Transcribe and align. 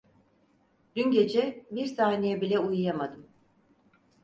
Dün 0.95 1.11
gece 1.11 1.65
bir 1.71 1.85
saniye 1.85 2.41
bile 2.41 2.59
uyuyamadım. 2.59 3.27